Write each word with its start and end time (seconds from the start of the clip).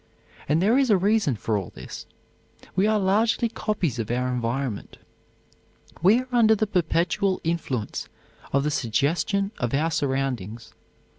And 0.49 0.63
there 0.63 0.79
is 0.79 0.89
a 0.89 0.97
reason 0.97 1.35
for 1.35 1.55
all 1.59 1.69
this. 1.75 2.07
We 2.75 2.87
are 2.87 2.97
largely 2.97 3.47
copies 3.49 3.99
of 3.99 4.09
our 4.09 4.33
environment. 4.33 4.97
We 6.01 6.21
are 6.21 6.27
under 6.31 6.55
the 6.55 6.65
perpetual 6.65 7.39
influence 7.43 8.09
of 8.51 8.63
the 8.63 8.71
suggestion 8.71 9.51
of 9.59 9.75
our 9.75 9.91
surroundings. 9.91 10.73